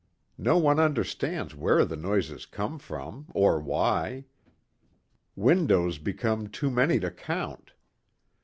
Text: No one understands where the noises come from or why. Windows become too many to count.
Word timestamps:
No 0.39 0.57
one 0.57 0.79
understands 0.79 1.53
where 1.53 1.85
the 1.85 1.95
noises 1.95 2.47
come 2.47 2.79
from 2.79 3.27
or 3.35 3.59
why. 3.59 4.25
Windows 5.35 5.99
become 5.99 6.47
too 6.47 6.71
many 6.71 6.99
to 6.99 7.11
count. 7.11 7.73